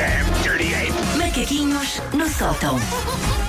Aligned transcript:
damn 0.00 0.39
Macaquinhos 1.40 2.02
no 2.12 2.28
sótão. 2.28 2.78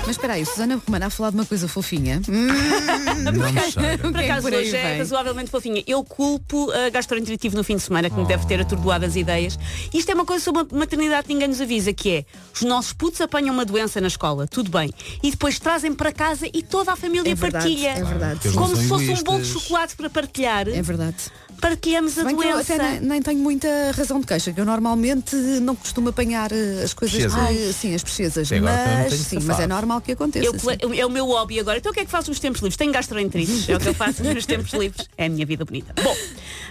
Mas 0.06 0.12
espera 0.16 0.32
aí, 0.32 0.46
Susana 0.46 0.80
Romana 0.86 1.06
a 1.06 1.10
falar 1.10 1.28
de 1.30 1.36
uma 1.36 1.44
coisa 1.44 1.68
fofinha. 1.68 2.22
Hum, 2.26 2.46
Não 3.22 3.32
me 3.32 3.40
cheira. 3.70 4.08
o 4.08 4.10
Por 4.12 4.18
acaso 4.18 4.42
por 4.48 4.54
aí 4.54 4.60
hoje 4.66 4.74
é 4.76 4.88
vem? 4.88 4.98
razoavelmente 4.98 5.50
fofinha. 5.50 5.84
Eu 5.86 6.02
culpo 6.02 6.70
a 6.72 6.88
gastroenteritivo 6.88 7.54
no 7.54 7.62
fim 7.62 7.76
de 7.76 7.82
semana, 7.82 8.08
que 8.08 8.16
me 8.16 8.24
deve 8.26 8.46
ter 8.46 8.58
atordoado 8.62 9.04
as 9.04 9.14
ideias. 9.14 9.58
Isto 9.92 10.10
é 10.10 10.14
uma 10.14 10.24
coisa 10.24 10.42
sobre 10.42 10.62
a 10.62 10.66
maternidade 10.74 11.26
que 11.28 11.34
ninguém 11.34 11.48
nos 11.48 11.60
avisa, 11.60 11.92
que 11.92 12.10
é 12.10 12.24
os 12.54 12.62
nossos 12.62 12.94
putos 12.94 13.20
apanham 13.20 13.52
uma 13.54 13.64
doença 13.64 14.00
na 14.00 14.06
escola, 14.08 14.46
tudo 14.48 14.70
bem. 14.70 14.90
E 15.22 15.30
depois 15.30 15.58
trazem 15.58 15.92
para 15.92 16.10
casa 16.12 16.46
e 16.52 16.62
toda 16.62 16.92
a 16.92 16.96
família 16.96 17.30
É 17.30 17.34
verdade, 17.34 17.64
partilha. 17.66 17.88
é 17.90 18.04
verdade. 18.04 18.40
Eles 18.44 18.56
não 18.56 18.62
Como 18.62 18.74
são 18.74 18.82
se 18.82 18.88
fosse 18.88 19.20
um 19.20 19.22
bolo 19.22 19.42
de 19.42 19.48
chocolate 19.48 19.96
para 19.96 20.08
partilhar. 20.08 20.66
É 20.66 20.80
verdade. 20.80 21.16
Partilhamos 21.60 22.18
a 22.18 22.24
Bem 22.24 22.34
que 22.36 22.42
eu 22.44 22.52
doença. 22.54 22.74
até 22.74 22.90
nem, 22.92 23.00
nem 23.02 23.22
tenho 23.22 23.38
muita 23.38 23.68
razão 23.96 24.18
de 24.18 24.26
queixa, 24.26 24.52
que 24.52 24.60
eu 24.60 24.64
normalmente 24.64 25.36
não 25.36 25.76
costumo 25.76 26.08
apanhar 26.08 26.50
eh, 26.50 26.82
as 26.82 26.92
coisas 26.92 27.16
de, 27.16 27.72
sim, 27.82 27.94
as 27.94 28.02
pesquisas. 28.02 28.48
Também 28.48 28.62
Mas 28.62 29.12
sim, 29.14 29.38
mas 29.42 29.58
é 29.58 29.66
normal 29.66 30.00
que 30.00 30.12
aconteça. 30.12 30.46
Eu, 30.46 30.58
sim. 30.58 30.98
é 30.98 31.04
o 31.04 31.10
meu 31.10 31.26
hobby 31.26 31.58
agora. 31.58 31.78
Então 31.78 31.90
o 31.90 31.94
que 31.94 32.00
é 32.00 32.04
que 32.04 32.10
faço 32.10 32.30
nos 32.30 32.38
tempos 32.38 32.60
livres? 32.60 32.76
Tenho 32.76 32.92
gastroenterites. 32.92 33.68
É 33.68 33.76
o 33.76 33.80
que 33.80 33.88
eu 33.88 33.94
faço 33.94 34.22
nos 34.22 34.46
tempos 34.46 34.72
livres. 34.72 35.08
É 35.16 35.26
a 35.26 35.28
minha 35.28 35.44
vida 35.44 35.64
bonita. 35.64 35.92
Bom, 36.02 36.16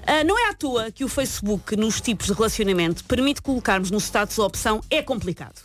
ah, 0.05 0.23
não 0.23 0.37
é 0.37 0.49
à 0.49 0.53
toa 0.53 0.91
que 0.91 1.03
o 1.03 1.07
Facebook, 1.07 1.75
nos 1.75 1.99
tipos 1.99 2.27
de 2.27 2.34
relacionamento, 2.34 3.03
permite 3.05 3.41
colocarmos 3.41 3.91
no 3.91 3.99
status 3.99 4.39
a 4.39 4.45
opção 4.45 4.81
é 4.89 5.01
complicado. 5.01 5.61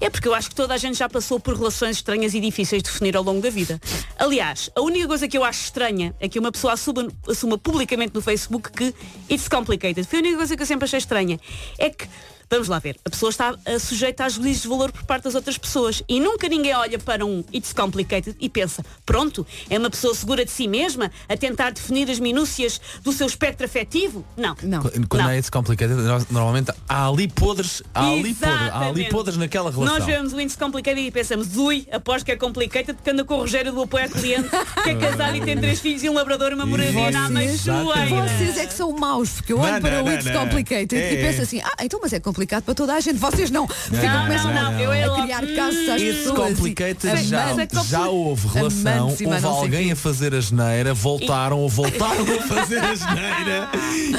É 0.00 0.08
porque 0.08 0.28
eu 0.28 0.34
acho 0.34 0.48
que 0.48 0.54
toda 0.54 0.74
a 0.74 0.76
gente 0.76 0.98
já 0.98 1.08
passou 1.08 1.40
por 1.40 1.56
relações 1.56 1.96
estranhas 1.96 2.34
e 2.34 2.40
difíceis 2.40 2.82
de 2.82 2.90
definir 2.90 3.16
ao 3.16 3.22
longo 3.22 3.40
da 3.40 3.50
vida. 3.50 3.80
Aliás, 4.18 4.70
a 4.74 4.80
única 4.80 5.06
coisa 5.08 5.26
que 5.26 5.36
eu 5.36 5.44
acho 5.44 5.64
estranha 5.64 6.14
é 6.20 6.28
que 6.28 6.38
uma 6.38 6.52
pessoa 6.52 6.74
assuma, 6.74 7.08
assuma 7.28 7.58
publicamente 7.58 8.14
no 8.14 8.22
Facebook 8.22 8.70
que 8.70 8.94
it's 9.30 9.48
complicated. 9.48 10.06
Foi 10.06 10.20
a 10.20 10.22
única 10.22 10.36
coisa 10.38 10.56
que 10.56 10.62
eu 10.62 10.66
sempre 10.66 10.84
achei 10.84 10.98
estranha. 10.98 11.38
É 11.78 11.90
que 11.90 12.06
Vamos 12.54 12.68
lá 12.68 12.78
ver. 12.78 12.96
A 13.04 13.10
pessoa 13.10 13.30
está 13.30 13.54
eh, 13.64 13.78
sujeita 13.78 14.24
a 14.24 14.28
juízes 14.28 14.62
de 14.62 14.68
valor 14.68 14.92
por 14.92 15.02
parte 15.04 15.24
das 15.24 15.34
outras 15.34 15.58
pessoas 15.58 16.02
e 16.08 16.20
nunca 16.20 16.48
ninguém 16.48 16.74
olha 16.74 16.98
para 17.00 17.24
um 17.26 17.42
It's 17.52 17.72
Complicated 17.72 18.36
e 18.40 18.48
pensa, 18.48 18.84
pronto, 19.04 19.44
é 19.68 19.76
uma 19.78 19.90
pessoa 19.90 20.14
segura 20.14 20.44
de 20.44 20.50
si 20.50 20.68
mesma 20.68 21.10
a 21.28 21.36
tentar 21.36 21.70
definir 21.72 22.08
as 22.10 22.20
minúcias 22.20 22.80
do 23.02 23.12
seu 23.12 23.26
espectro 23.26 23.66
afetivo? 23.66 24.24
Não. 24.36 24.54
Não. 24.62 24.82
Quando 25.08 25.22
Não. 25.22 25.30
é 25.30 25.38
it's 25.38 25.50
complicated, 25.50 25.96
normalmente 26.30 26.70
há 26.88 27.08
ali 27.08 27.26
podres, 27.28 27.82
há 27.92 28.06
ali 28.08 28.34
podres, 28.34 28.68
há 28.72 28.88
ali 28.88 29.08
podres 29.08 29.36
naquela 29.36 29.70
relação. 29.70 29.96
Nós 29.98 30.04
vemos 30.06 30.32
o 30.32 30.40
It's 30.40 30.56
Complicated 30.56 31.06
e 31.06 31.10
pensamos, 31.10 31.56
ui, 31.56 31.86
aposto 31.90 32.24
que 32.24 32.32
é 32.32 32.36
complicated 32.36 32.94
porque 32.94 33.10
anda 33.10 33.24
com 33.24 33.34
o 33.34 33.38
Rogério 33.38 33.72
do 33.72 33.82
apoio 33.82 34.04
ao 34.04 34.10
cliente, 34.10 34.48
que 34.84 34.90
é 34.90 34.94
casado 34.94 35.36
e 35.36 35.40
tem 35.40 35.56
três 35.58 35.80
filhos 35.80 36.02
e 36.04 36.08
um 36.08 36.14
labrador 36.14 36.52
e 36.52 36.54
uma 36.54 36.66
moradia 36.66 37.10
na 37.10 37.28
Vocês- 37.28 37.68
Ameixoeira. 37.68 38.28
Vocês 38.28 38.56
é 38.58 38.66
que 38.66 38.74
são 38.74 38.92
maus, 38.92 39.30
porque 39.32 39.52
eu 39.52 39.58
Não, 39.58 39.64
olho 39.64 39.80
para 39.80 39.90
não, 39.96 40.02
o 40.02 40.04
não, 40.06 40.12
It's 40.12 40.24
não. 40.32 40.40
Complicated 40.44 40.94
É, 40.94 41.12
e 41.14 41.16
penso 41.16 41.40
é. 41.40 41.42
assim, 41.42 41.60
ah, 41.62 41.84
então 41.84 41.98
mas 42.02 42.12
é 42.12 42.20
complicado 42.20 42.43
para 42.46 42.74
toda 42.74 42.94
a 42.94 43.00
gente, 43.00 43.16
vocês 43.18 43.50
não. 43.50 43.66
Ficam, 43.68 44.02
Não, 44.02 44.22
começam 44.22 44.52
não, 44.54 44.72
não, 44.72 44.80
eu 44.80 44.92
é 44.92 45.04
a 45.04 45.10
criar 45.22 45.46
casos 45.54 45.88
às 45.88 46.00
It's 46.02 46.18
pessoas. 46.18 46.38
complicated 46.38 47.20
e- 47.20 47.24
já, 47.24 47.46
Mas 47.46 47.58
é 47.58 47.66
que 47.66 47.82
já 47.84 48.08
houve 48.08 48.48
relação, 48.48 49.04
Amantes 49.08 49.20
houve 49.22 49.46
alguém 49.46 49.92
a 49.92 49.96
fazer 49.96 50.34
a 50.34 50.40
geneira, 50.40 50.94
voltaram 50.94 51.58
ou 51.58 51.68
voltaram 51.68 52.24
a 52.24 52.42
fazer 52.46 52.78
a 52.78 52.94
geneira 52.94 53.68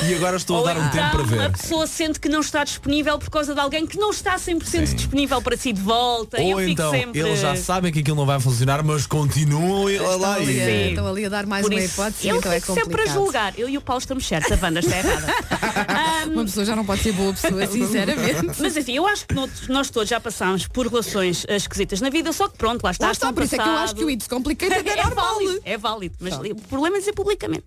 e 0.09 0.13
agora 0.15 0.37
estou 0.37 0.57
Ou 0.57 0.67
a 0.67 0.73
dar 0.73 0.79
um 0.79 0.89
tempo 0.89 1.09
para 1.11 1.21
a 1.21 1.23
ver. 1.47 1.51
pessoa 1.51 1.87
sente 1.87 2.19
que 2.19 2.29
não 2.29 2.39
está 2.41 2.63
disponível 2.63 3.17
por 3.19 3.29
causa 3.29 3.53
de 3.53 3.59
alguém 3.59 3.85
que 3.85 3.97
não 3.97 4.11
está 4.11 4.35
100% 4.37 4.63
Sim. 4.87 4.95
disponível 4.95 5.41
para 5.41 5.57
si 5.57 5.71
de 5.73 5.81
volta. 5.81 6.41
eu 6.41 6.47
Ou 6.55 6.57
fico 6.59 6.71
então 6.71 6.91
sempre... 6.91 7.19
eles 7.19 7.39
já 7.39 7.55
sabem 7.55 7.91
que 7.91 7.99
aquilo 7.99 8.17
não 8.17 8.25
vai 8.25 8.39
funcionar, 8.39 8.83
mas 8.83 9.05
continuam 9.05 9.83
lá 9.85 9.91
Estão 9.91 10.17
lá 10.19 10.33
ali, 10.35 10.61
a, 10.61 10.69
e- 10.69 10.89
estão 10.89 11.07
ali 11.07 11.25
a 11.25 11.29
dar 11.29 11.45
mais 11.45 11.63
Por 11.63 11.71
uma 11.73 11.79
isso, 11.81 11.93
hipótese, 11.93 12.27
eu 12.27 12.37
então 12.37 12.51
é 12.51 12.59
fico 12.59 12.73
sempre 12.73 12.81
a 12.93 12.97
complicado. 12.97 13.13
julgar. 13.13 13.53
Eu 13.57 13.69
e 13.69 13.77
o 13.77 13.81
Paulo 13.81 13.99
estamos 13.99 14.25
certos, 14.27 14.51
a 14.51 14.57
Wanda 14.65 14.79
está 14.79 14.97
errada. 14.97 15.27
Ahm, 15.87 16.31
Uma 16.35 16.43
pessoa 16.45 16.65
já 16.65 16.75
não 16.75 16.85
pode 16.85 17.01
ser 17.01 17.11
boa 17.13 17.33
pessoa, 17.33 17.61
sinceramente. 18.13 18.57
mas 18.61 18.77
assim, 18.77 18.93
eu 18.95 19.07
acho 19.07 19.25
que 19.27 19.33
nós, 19.35 19.89
todos 19.89 20.09
já 20.09 20.19
passámos 20.19 20.67
por 20.67 20.87
relações 20.87 21.45
eh, 21.47 21.55
esquisitas 21.55 22.01
na 22.01 22.09
vida, 22.09 22.31
só 22.31 22.47
que 22.47 22.57
pronto, 22.57 22.83
lá 22.83 22.91
está, 22.91 23.07
Lá 23.07 23.11
está, 23.11 23.33
por 23.33 23.43
isso 23.43 23.55
é 23.55 23.57
que 23.57 23.63
eu 23.63 23.71
acho 23.71 23.81
passado. 23.81 23.97
que 23.97 24.03
o 24.05 24.09
It's 24.09 24.27
Complicated 24.27 24.87
é 24.89 24.93
É 24.99 25.03
normal. 25.03 25.33
válido, 25.35 25.61
é 25.65 25.77
válido, 25.77 26.15
mas 26.19 26.33
o 26.35 26.55
problema 26.67 26.97
é 26.97 26.99
dizer 26.99 27.13
publicamente. 27.13 27.63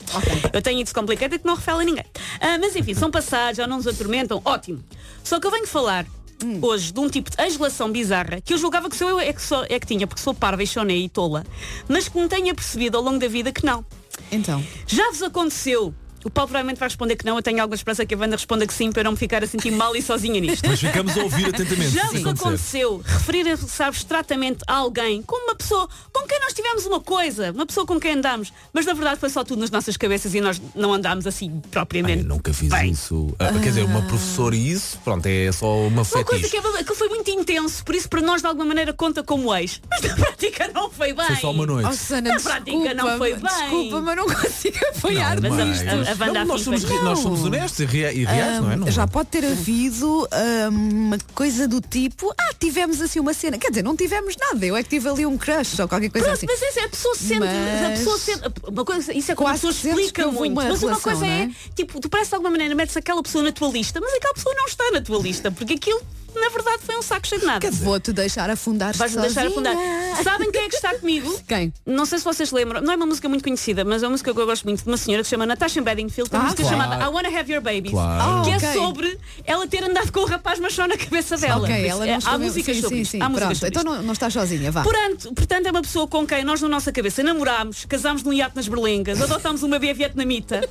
Eu 0.52 0.62
tenho 0.62 0.82
isso 0.82 0.94
complicado 0.94 1.38
que 1.38 1.46
não 1.46 1.54
a 1.54 1.84
ninguém. 1.84 2.04
Ah, 2.40 2.58
mas 2.60 2.74
enfim, 2.76 2.94
são 2.94 3.10
passados, 3.10 3.56
já 3.56 3.66
não 3.66 3.76
nos 3.78 3.86
atormentam, 3.86 4.40
ótimo. 4.44 4.82
Só 5.22 5.38
que 5.40 5.46
eu 5.46 5.50
venho 5.50 5.66
falar 5.66 6.06
Hum. 6.44 6.60
hoje 6.62 6.92
de 6.92 7.00
um 7.00 7.08
tipo 7.08 7.28
de 7.30 7.42
ex-relação 7.42 7.90
bizarra 7.90 8.40
que 8.40 8.54
eu 8.54 8.58
julgava 8.58 8.88
que 8.88 8.96
sou 8.96 9.08
eu 9.08 9.18
é 9.18 9.32
que, 9.32 9.42
sou, 9.42 9.64
é 9.68 9.76
que 9.80 9.84
tinha, 9.88 10.06
porque 10.06 10.22
sou 10.22 10.32
parva 10.32 10.62
e 10.62 10.66
chonei 10.68 11.04
e 11.04 11.08
tola, 11.08 11.44
mas 11.88 12.08
que 12.08 12.16
me 12.16 12.28
tenha 12.28 12.54
percebido 12.54 12.96
ao 12.96 13.02
longo 13.02 13.18
da 13.18 13.26
vida 13.26 13.50
que 13.50 13.66
não. 13.66 13.84
Então, 14.30 14.64
Já 14.86 15.10
vos 15.10 15.20
aconteceu? 15.20 15.92
O 16.24 16.30
Paulo 16.30 16.48
provavelmente 16.48 16.78
vai 16.78 16.88
responder 16.88 17.16
que 17.16 17.24
não, 17.24 17.36
eu 17.36 17.42
tenho 17.42 17.60
alguma 17.62 17.76
esperança 17.76 18.04
que 18.04 18.14
a 18.14 18.18
Wanda 18.18 18.36
responda 18.36 18.66
que 18.66 18.74
sim, 18.74 18.90
para 18.90 19.00
eu 19.00 19.04
não 19.04 19.12
me 19.12 19.16
ficar 19.18 19.42
a 19.42 19.46
sentir 19.46 19.70
mal 19.70 19.94
e 19.94 20.02
sozinha 20.02 20.40
nisto. 20.40 20.68
Mas 20.68 20.80
ficamos 20.80 21.16
a 21.16 21.22
ouvir 21.22 21.46
atentamente. 21.48 21.90
Já 21.90 22.06
vos 22.06 22.26
aconteceu 22.26 23.02
referir-se 23.04 23.82
abstratamente 23.82 24.58
a 24.66 24.74
alguém 24.74 25.22
como 25.22 25.44
uma 25.44 25.54
pessoa 25.54 25.88
com 26.12 26.26
quem 26.26 26.40
nós 26.40 26.52
tivemos 26.52 26.84
uma 26.86 27.00
coisa, 27.00 27.52
uma 27.52 27.64
pessoa 27.66 27.86
com 27.86 28.00
quem 28.00 28.12
andamos, 28.14 28.52
mas 28.72 28.84
na 28.84 28.94
verdade 28.94 29.20
foi 29.20 29.30
só 29.30 29.44
tudo 29.44 29.60
nas 29.60 29.70
nossas 29.70 29.96
cabeças 29.96 30.34
e 30.34 30.40
nós 30.40 30.60
não 30.74 30.92
andámos 30.92 31.26
assim 31.26 31.52
Ai, 31.54 31.70
propriamente. 31.70 32.22
eu 32.22 32.28
nunca 32.28 32.52
fiz 32.52 32.68
bem. 32.68 32.90
isso. 32.90 33.34
Ah, 33.38 33.52
Quer 33.52 33.68
dizer, 33.70 33.84
uma 33.84 34.02
professora 34.02 34.54
e 34.56 34.70
isso, 34.72 34.98
pronto, 35.04 35.24
é 35.26 35.50
só 35.52 35.66
uma 35.86 36.02
Uma 36.02 36.04
coisa 36.24 36.24
fetiche. 36.46 36.50
que, 36.50 36.78
é, 36.78 36.84
que 36.84 36.94
foi 36.94 37.08
muito 37.08 37.30
intenso, 37.30 37.84
por 37.84 37.94
isso 37.94 38.08
para 38.08 38.20
nós 38.20 38.40
de 38.40 38.46
alguma 38.46 38.64
maneira 38.66 38.92
conta 38.92 39.22
como 39.22 39.54
ex. 39.54 39.80
Mas 39.90 40.02
na 40.02 40.16
prática 40.16 40.68
não 40.74 40.90
foi 40.90 41.12
bem. 41.12 41.26
Foi 41.26 41.36
só 41.36 41.50
uma 41.52 41.66
noite. 41.66 41.88
oh, 41.88 41.92
Susana, 41.92 42.30
Na 42.34 42.40
prática 42.40 42.70
desculpa, 42.72 42.94
não 42.94 43.18
foi 43.18 43.34
bem. 43.34 43.42
Desculpa, 43.42 44.00
mas 44.00 44.16
não 44.16 44.26
consigo 44.26 44.78
apoiar 44.96 45.40
Não, 45.40 45.50
mas 45.50 46.07
a- 46.08 46.10
a- 46.10 46.14
a 46.14 46.26
Wanda 46.26 46.38
Não, 46.40 46.44
nós, 46.46 46.62
somos, 46.62 46.82
nós 46.84 47.18
somos 47.20 47.44
honestos 47.44 47.80
e 47.80 47.84
rea- 47.84 48.12
e 48.12 48.24
reais, 48.24 48.60
não 48.60 48.70
é? 48.72 48.76
Não- 48.76 48.90
Já 48.90 49.06
pode 49.06 49.28
ter 49.28 49.44
havido 49.44 50.26
ah, 50.30 50.68
uma 50.70 51.18
coisa 51.34 51.68
do 51.68 51.80
tipo, 51.80 52.32
ah, 52.38 52.54
tivemos 52.58 53.00
assim 53.00 53.20
uma 53.20 53.34
cena. 53.34 53.58
Quer 53.58 53.68
dizer, 53.70 53.82
não 53.82 53.96
tivemos 53.96 54.34
nada, 54.36 54.64
eu 54.64 54.76
é 54.76 54.82
que 54.82 54.88
tive 54.88 55.08
ali 55.08 55.26
um 55.26 55.36
crush 55.36 55.80
ou 55.80 55.88
qualquer 55.88 56.10
coisa 56.10 56.26
Pronto, 56.28 56.36
assim. 56.38 56.46
mas 56.46 56.60
isso 56.62 56.78
é, 56.78 56.84
a 56.84 56.88
pessoa 56.88 57.14
sente, 57.14 57.34
a 57.34 57.88
Mas- 57.88 57.98
pessoa 57.98 58.18
sente, 58.18 58.42
uma 58.66 58.84
coisa, 58.84 59.12
isso 59.12 59.32
é 59.32 59.34
quando 59.34 59.48
a 59.50 59.52
pessoa 59.54 59.70
explica 59.72 60.26
muito. 60.28 60.52
uma 60.52 60.64
mas 60.64 60.82
uma 60.82 60.90
relação, 60.90 61.00
coisa 61.02 61.20
não 61.26 61.32
é, 61.32 61.42
é? 61.44 61.50
tipo, 61.74 62.00
tu 62.00 62.08
parece 62.08 62.30
de 62.30 62.34
alguma 62.36 62.50
maneira 62.50 62.74
metes 62.74 62.96
aquela 62.96 63.22
pessoa 63.22 63.44
na 63.44 63.52
tua 63.52 63.68
lista, 63.68 64.00
mas 64.00 64.12
aquela 64.14 64.34
pessoa 64.34 64.54
não 64.54 64.64
está 64.66 64.90
na 64.92 65.00
tua 65.00 65.18
lista, 65.18 65.50
porque 65.50 65.74
aquilo, 65.74 66.00
na 66.34 66.48
verdade, 66.50 66.78
foi 66.84 66.96
um 66.96 67.02
saco 67.02 67.26
cheio 67.26 67.40
de 67.40 67.46
nada. 67.46 67.70
Vou-te 67.70 68.12
deixar 68.12 68.48
afundar 68.50 68.94
Vais-me 68.96 69.20
deixar 69.22 69.46
afundar. 69.46 69.74
Sabem 70.22 70.50
quem 70.50 70.62
é 70.64 70.68
que 70.68 70.74
está 70.76 70.94
comigo? 70.98 71.38
Quem? 71.48 71.72
Não 71.86 72.04
sei 72.06 72.18
se 72.18 72.24
vocês 72.24 72.50
lembram, 72.50 72.80
não 72.80 72.92
é 72.92 72.96
uma 72.96 73.06
música 73.06 73.28
muito 73.28 73.42
conhecida, 73.44 73.84
mas 73.84 74.02
é 74.02 74.06
uma 74.06 74.12
música 74.12 74.32
que 74.34 74.40
eu 74.40 74.46
gosto 74.46 74.64
muito 74.64 74.82
de 74.82 74.88
uma 74.88 74.96
senhora 74.96 75.22
que 75.22 75.28
se 75.28 75.30
chama 75.30 75.46
Natasha 75.46 75.80
Bedingfield, 75.80 76.30
tem 76.30 76.38
uma 76.38 76.46
Ah, 76.46 76.50
música 76.50 76.62
claro. 76.68 76.78
chamada 76.82 77.04
I 77.04 77.08
Wanna 77.08 77.28
Have 77.38 77.52
Your 77.52 77.62
Babies, 77.62 77.90
Claro. 77.92 78.42
que 78.44 78.50
Ah, 78.50 78.52
é 78.52 78.56
ok. 78.56 78.72
sobre 78.74 79.18
ela 79.44 79.66
ter 79.66 79.84
andado 79.84 80.10
com 80.12 80.20
o 80.20 80.24
rapaz 80.26 80.58
machão 80.58 80.86
na 80.88 80.96
cabeça 80.96 81.36
dela. 81.36 81.62
Ok, 81.64 81.86
ela 81.86 82.04
é- 82.04 82.08
não 82.08 82.14
há 82.14 82.18
escreveu- 82.18 82.46
músicas 82.46 82.76
sim, 82.76 82.82
sobre 82.82 82.98
sim, 82.98 83.04
sim, 83.04 83.22
Há 83.22 83.30
pronto, 83.30 83.54
sobre 83.54 83.68
então 83.68 83.84
não, 83.84 84.02
não 84.02 84.12
estás 84.12 84.32
sozinha, 84.32 84.70
vá. 84.70 84.82
Portanto, 84.82 85.32
portanto, 85.34 85.66
é 85.66 85.70
uma 85.70 85.82
pessoa 85.82 86.06
com 86.08 86.26
quem 86.26 86.44
nós 86.44 86.60
na 86.60 86.68
nossa 86.68 86.92
cabeça 86.92 87.22
namorámos, 87.22 87.84
casámos 87.86 88.22
num 88.22 88.32
iate 88.32 88.56
nas 88.56 88.68
berlengas, 88.68 89.20
adotámos 89.22 89.62
uma 89.62 89.78
bebê 89.78 89.94
vietnamita. 89.94 90.68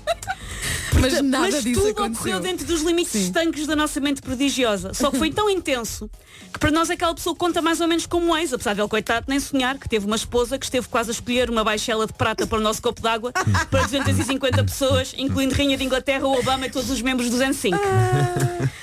Mas 0.99 1.13
nada 1.21 1.49
mas 1.51 1.63
disso 1.63 1.81
tudo 1.81 1.91
aconteceu. 1.91 2.21
ocorreu 2.21 2.39
dentro 2.39 2.65
dos 2.65 2.81
limites 2.81 3.15
estanques 3.15 3.67
da 3.67 3.75
nossa 3.75 3.99
mente 3.99 4.21
prodigiosa. 4.21 4.93
Só 4.93 5.11
que 5.11 5.17
foi 5.17 5.31
tão 5.33 5.49
intenso 5.49 6.09
que 6.53 6.59
para 6.59 6.71
nós 6.71 6.89
aquela 6.89 7.13
pessoa 7.13 7.35
conta 7.35 7.61
mais 7.61 7.81
ou 7.81 7.87
menos 7.87 8.05
como 8.05 8.35
ex, 8.37 8.53
apesar 8.53 8.73
dele, 8.73 8.87
coitado, 8.87 9.25
nem 9.27 9.39
sonhar 9.39 9.77
que 9.77 9.87
teve 9.89 10.05
uma 10.05 10.15
esposa 10.15 10.57
que 10.57 10.65
esteve 10.65 10.87
quase 10.87 11.09
a 11.11 11.13
escolher 11.13 11.49
uma 11.49 11.63
baixela 11.63 12.07
de 12.07 12.13
prata 12.13 12.47
para 12.47 12.57
o 12.57 12.61
nosso 12.61 12.81
copo 12.81 13.01
d'água 13.01 13.31
para 13.69 13.83
250 13.83 14.63
pessoas, 14.63 15.13
incluindo 15.17 15.53
Rainha 15.55 15.77
de 15.77 15.83
Inglaterra, 15.83 16.25
o 16.27 16.37
Obama 16.39 16.65
e 16.65 16.69
todos 16.69 16.89
os 16.89 17.01
membros 17.01 17.29
do 17.29 17.37
Zen 17.37 17.53
5. 17.53 17.77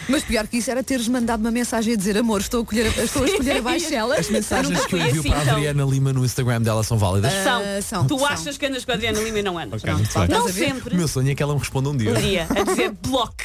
Mas 0.09 0.23
pior 0.23 0.47
que 0.47 0.59
isso 0.59 0.71
era 0.71 0.83
teres 0.83 1.09
mandado 1.09 1.41
uma 1.41 1.51
mensagem 1.51 1.95
a 1.95 1.97
dizer 1.97 2.17
amor, 2.19 2.41
estou 2.41 2.63
a, 2.63 2.67
colher, 2.67 2.87
estou 2.99 3.23
a 3.23 3.27
escolher 3.27 3.57
a 3.59 3.63
baixela. 3.63 4.17
As 4.17 4.29
mensagens 4.29 4.85
que 4.87 4.95
eu 4.95 4.99
envio 4.99 5.21
assim, 5.21 5.31
para 5.31 5.39
a 5.39 5.43
então. 5.43 5.55
Adriana 5.57 5.85
Lima 5.85 6.13
no 6.13 6.25
Instagram 6.25 6.63
dela 6.63 6.83
são 6.83 6.99
válidas. 6.99 7.33
São. 7.33 7.63
Ah, 7.63 7.83
são, 7.83 8.07
tu 8.07 8.19
são. 8.19 8.27
achas 8.27 8.59
que 8.59 8.67
andas 8.67 8.85
com 8.85 8.93
a 8.93 8.95
Adriana 8.95 9.21
Lima 9.21 9.39
e 9.39 9.43
não 9.43 9.59
andas. 9.59 9.83
Ok, 9.83 9.95
muito 9.95 10.19
bem. 10.19 10.29
Não 10.29 10.47
ver? 10.47 10.53
sempre. 10.53 10.95
O 10.95 10.97
meu 10.97 11.09
sonho 11.09 11.31
é 11.31 11.35
que 11.35 11.43
ela 11.43 11.55
me 11.55 11.61
responda 11.65 11.89
um 11.89 11.97
dia. 11.97 12.11
um 12.11 12.15
dia 12.15 12.47
a 12.51 12.63
dizer 12.63 12.91
block. 13.03 13.45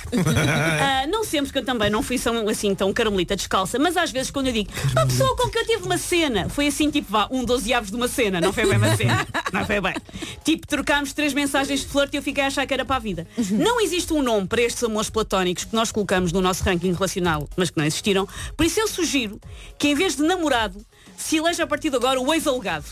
Ah, 0.82 1.08
não 1.08 1.24
sempre, 1.24 1.52
que 1.52 1.58
eu 1.58 1.66
também 1.66 1.90
não 1.90 2.04
fui 2.04 2.20
tão, 2.20 2.48
assim 2.48 2.76
tão 2.76 2.94
carmelita 2.94 3.36
descalça, 3.36 3.80
mas 3.80 3.98
às 3.98 4.12
vezes 4.12 4.32
quando 4.32 4.48
eu 4.48 4.54
digo 4.54 4.72
uma 4.92 5.06
pessoa 5.06 5.36
com 5.36 5.50
que 5.50 5.58
eu 5.58 5.66
tive 5.66 5.84
uma 5.84 5.98
cena, 5.98 6.50
foi 6.50 6.68
assim 6.68 6.90
tipo 6.90 7.12
vá, 7.12 7.28
um 7.32 7.44
12 7.44 7.74
aves 7.74 7.90
de 7.90 7.96
uma 7.96 8.08
cena, 8.08 8.40
não 8.40 8.54
foi 8.54 8.66
bem 8.66 8.78
uma 8.78 8.96
cena, 8.96 9.28
não 9.52 9.66
foi 9.66 9.82
bem. 9.82 9.96
Tipo, 10.44 10.68
trocámos 10.68 11.14
três 11.14 11.34
mensagens 11.34 11.82
de 11.82 11.88
flerte 11.88 12.16
e 12.16 12.18
eu 12.18 12.24
fiquei 12.24 12.44
a 12.44 12.48
achar 12.48 12.66
que 12.66 12.74
era 12.74 12.86
para 12.86 12.98
a 12.98 13.00
vida. 13.00 13.28
Não 13.52 13.82
existe 13.82 14.14
um 14.14 14.22
nome 14.22 14.48
para 14.48 14.62
estes 14.62 14.84
amores 14.84 15.10
platónicos 15.10 15.64
que 15.64 15.76
nós 15.76 15.92
colocamos 15.92 16.32
no 16.32 16.42
nosso 16.42 16.64
ranking 16.64 16.94
relacional, 16.94 17.48
mas 17.56 17.70
que 17.70 17.78
não 17.78 17.86
existiram. 17.86 18.28
Por 18.56 18.66
isso 18.66 18.80
eu 18.80 18.88
sugiro 18.88 19.40
que 19.78 19.88
em 19.90 19.96
vez 19.96 20.16
de 20.16 20.24
namorado, 20.24 20.84
se 21.18 21.38
eleja 21.38 21.64
a 21.64 21.68
partir 21.68 21.90
de 21.90 21.96
agora 21.96 22.20
o 22.20 22.34
ex-alegado. 22.34 22.86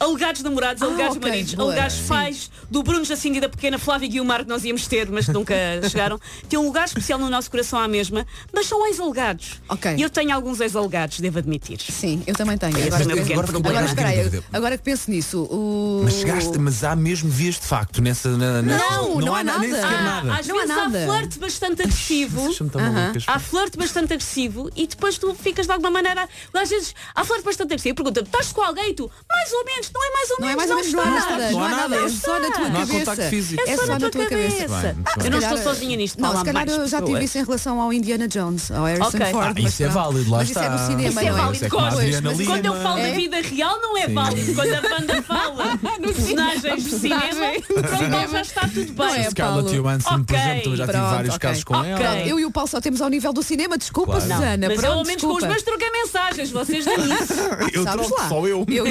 Alegados 0.00 0.42
namorados, 0.42 0.82
alegados 0.82 1.16
ok, 1.16 1.28
maridos, 1.30 1.54
boa, 1.54 1.68
alegados 1.70 1.96
sim. 1.96 2.06
pais 2.08 2.50
do 2.70 2.82
Bruno 2.82 3.04
Jacinto 3.04 3.38
e 3.38 3.40
da 3.40 3.48
pequena 3.48 3.78
Flávia 3.78 4.08
Guilmar 4.08 4.42
que 4.44 4.48
nós 4.48 4.64
íamos 4.64 4.86
ter, 4.86 5.08
mas 5.10 5.28
nunca 5.28 5.54
chegaram, 5.90 6.18
têm 6.48 6.58
um 6.58 6.64
lugar 6.66 6.84
especial 6.86 7.18
no 7.18 7.28
nosso 7.30 7.50
coração 7.50 7.78
à 7.78 7.86
mesma, 7.88 8.26
mas 8.52 8.66
são 8.66 8.86
ex-alegados. 8.86 9.60
Ok. 9.68 9.94
E 9.96 10.02
eu 10.02 10.10
tenho 10.10 10.34
alguns 10.34 10.60
ex-alegados, 10.60 11.20
devo 11.20 11.38
admitir. 11.38 11.80
Sim, 11.80 12.22
eu 12.26 12.34
também 12.34 12.56
tenho. 12.58 12.76
Esse 12.78 12.88
Agora, 12.88 13.02
é 13.02 13.22
agora- 13.32 13.46
problema. 13.46 13.68
agora 13.78 13.86
espera 13.86 14.08
aí, 14.08 14.20
Agora- 14.20 14.44
agora 14.52 14.78
que 14.78 14.84
penso 14.84 15.10
nisso, 15.10 15.42
o... 15.44 16.02
Mas 16.04 16.14
chegaste, 16.14 16.58
mas 16.58 16.82
há 16.84 16.96
mesmo 16.96 17.30
vias 17.30 17.54
de 17.56 17.66
facto 17.66 18.00
nessa. 18.02 18.30
Na, 18.36 18.62
na- 18.62 18.78
Não, 18.78 19.20
não 19.20 19.34
há 19.34 19.44
Nem 19.44 19.52
nada. 19.54 19.64
sequer 19.66 19.84
Ah, 19.84 20.02
nada. 20.22 20.34
às 20.40 20.46
Não 20.46 20.56
há 20.56 20.60
vezes 20.62 20.76
nada. 20.76 21.02
há 21.02 21.06
flerte 21.06 21.38
bastante 21.38 21.82
agressivo. 21.82 22.54
Tão 22.70 22.80
malucas. 22.92 23.24
Há 23.26 23.38
flerte 23.38 23.76
bastante 23.78 24.12
agressivo 24.14 24.70
e 24.74 24.86
depois 24.86 25.18
tu 25.18 25.34
ficas 25.34 25.66
de 25.66 25.72
alguma 25.72 25.90
maneira. 25.90 26.28
Às 26.52 26.70
vezes 26.70 26.94
há 27.14 27.24
flerte 27.24 27.44
bastante 27.44 27.72
agressivo. 27.74 27.94
Pergunta, 27.94 28.20
estás 28.20 28.52
com 28.52 28.62
alguém 28.62 28.90
e 28.90 28.94
tu? 28.94 29.10
Mais 29.30 29.52
ou 29.52 29.64
menos, 29.64 29.73
não 29.94 30.04
é 30.04 30.10
mais 30.12 30.30
ou 30.30 30.36
Não 30.40 30.48
é 30.48 30.56
menos. 30.56 30.56
mais 30.56 30.70
ou 30.70 30.76
menos, 30.76 30.92
não 30.92 31.02
há 31.02 31.18
está. 31.18 31.30
nada, 31.30 31.50
não 31.50 31.64
há 31.64 31.68
nada, 31.68 31.96
é 31.96 32.08
só 32.08 32.38
na 32.40 32.50
tua 32.50 32.68
Não 32.68 32.80
cabeça. 32.86 33.22
É 33.66 33.76
só, 33.76 33.86
na, 33.86 34.10
tua 34.10 34.26
cabeça. 34.26 34.96
Eu 35.24 35.30
não 35.30 35.38
estou 35.38 35.58
sozinha 35.58 35.96
nisto. 35.96 36.20
Não, 36.20 36.36
se 36.38 36.44
calhar 36.44 36.68
eu 36.68 36.86
já 36.88 37.02
tive 37.02 37.24
isso 37.24 37.38
em 37.38 37.44
relação 37.44 37.80
ao 37.80 37.92
Indiana 37.92 38.28
Jones, 38.28 38.70
ao 38.70 38.84
Harrison. 38.84 39.10
Ford. 39.10 39.46
Ah, 39.48 39.54
mas 39.54 39.72
isso 39.72 39.82
é 39.82 39.88
válido, 39.88 40.30
lá 40.30 40.38
mas 40.38 40.50
isso 40.50 40.58
é 40.58 40.62
está. 40.62 40.72
no 40.76 40.86
cinema, 40.86 41.08
Isso 41.08 41.18
é 41.20 41.30
não 41.30 41.38
é 41.38 41.42
Mas 41.44 42.46
quando 42.46 42.66
eu 42.66 42.74
falo 42.82 42.98
É? 42.98 43.08
da 43.10 43.14
vida 43.16 43.40
real 43.40 43.80
não 43.80 43.96
é 43.98 44.08
válido. 44.08 44.54
Quando 44.54 44.74
a 44.74 44.80
banda 44.80 45.22
fala 45.22 45.78
personagens 46.00 46.84
de 46.84 46.90
cinema, 46.90 47.46
pronto, 47.66 48.30
já 48.32 48.40
está 48.40 48.60
tudo 48.62 48.92
Não 48.94 49.06
bem. 49.06 49.20
é, 49.24 49.30
Scarlett 49.30 49.36
Paulo. 49.36 49.62
Johansson, 49.82 50.24
por 50.24 50.36
exemplo, 50.36 50.76
já 50.76 50.86
tive 50.86 50.98
vários 50.98 51.38
casos 51.38 51.64
com 51.64 51.84
ela. 51.84 52.18
Eu 52.20 52.38
e 52.40 52.44
o 52.44 52.50
Paulo 52.50 52.68
só 52.68 52.80
temos 52.80 53.00
ao 53.00 53.08
nível 53.08 53.32
do 53.32 53.42
cinema, 53.42 53.76
desculpa. 53.78 54.20
Susana. 54.20 54.68
Mas 54.68 54.84
ao 54.84 55.04
menos 55.04 55.22
com 55.22 55.34
os 55.34 55.44
meus 55.44 55.62
troquei 55.62 55.90
mensagens, 55.90 56.50
vocês 56.50 56.84
não 56.86 56.94
isso. 57.22 57.34
Eu 57.72 57.84
só 58.28 58.46
eu. 58.46 58.64
Eu 58.68 58.86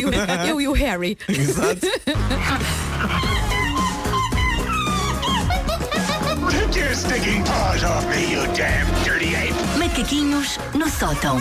e 0.61 0.67
o, 0.67 0.72
o 0.73 0.75
Harry. 0.75 1.17
Exato. 1.27 1.87
Take 6.49 6.75
your 6.75 6.93
stinking 6.95 7.43
paws 7.43 7.83
off 7.83 8.09
me, 8.09 8.31
you 8.31 8.41
damn 8.55 8.87
dirty 9.03 9.35
ape! 9.35 9.53
Macaquinhos 9.77 10.57
no 10.73 10.89
sótão. 10.89 11.39